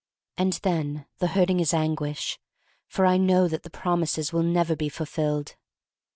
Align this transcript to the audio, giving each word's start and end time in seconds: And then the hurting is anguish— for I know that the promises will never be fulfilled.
And 0.35 0.53
then 0.63 1.05
the 1.19 1.27
hurting 1.27 1.59
is 1.59 1.75
anguish— 1.75 2.39
for 2.87 3.05
I 3.05 3.17
know 3.17 3.47
that 3.47 3.61
the 3.61 3.69
promises 3.69 4.33
will 4.33 4.41
never 4.41 4.75
be 4.75 4.89
fulfilled. 4.89 5.55